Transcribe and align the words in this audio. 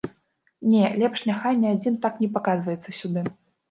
Не, 0.71 0.85
лепш 1.03 1.23
няхай 1.33 1.61
ні 1.61 1.71
адзін 1.75 2.01
так 2.09 2.13
не 2.25 2.35
паказваецца 2.37 3.01
сюды. 3.03 3.31